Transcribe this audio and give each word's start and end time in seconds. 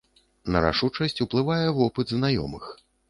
На 0.53 0.61
рашучасць 0.65 1.23
ўплывае 1.25 1.67
вопыт 1.81 2.07
знаёмых. 2.17 2.65